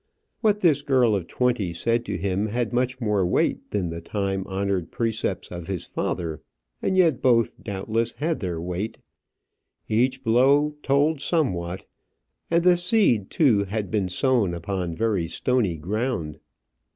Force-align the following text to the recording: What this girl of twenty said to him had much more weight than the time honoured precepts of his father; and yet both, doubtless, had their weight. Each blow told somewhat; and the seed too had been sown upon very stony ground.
What 0.39 0.61
this 0.61 0.81
girl 0.81 1.13
of 1.13 1.27
twenty 1.27 1.73
said 1.73 2.05
to 2.05 2.17
him 2.17 2.47
had 2.47 2.73
much 2.73 2.99
more 2.99 3.23
weight 3.23 3.69
than 3.69 3.91
the 3.91 4.01
time 4.01 4.47
honoured 4.47 4.89
precepts 4.89 5.49
of 5.51 5.67
his 5.67 5.85
father; 5.85 6.41
and 6.81 6.97
yet 6.97 7.21
both, 7.21 7.63
doubtless, 7.63 8.13
had 8.13 8.39
their 8.39 8.59
weight. 8.59 8.97
Each 9.87 10.23
blow 10.23 10.73
told 10.81 11.21
somewhat; 11.21 11.85
and 12.49 12.63
the 12.63 12.77
seed 12.77 13.29
too 13.29 13.65
had 13.65 13.91
been 13.91 14.09
sown 14.09 14.55
upon 14.55 14.95
very 14.95 15.27
stony 15.27 15.77
ground. 15.77 16.39